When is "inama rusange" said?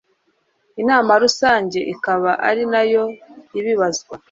0.81-1.79